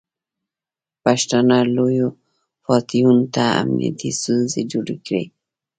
پښتانه 1.03 1.57
لویو 1.75 2.09
فاتحینو 2.65 3.25
ته 3.35 3.43
امنیتي 3.61 4.09
ستونزې 4.19 4.61
جوړې 4.71 4.97
کړې. 5.05 5.23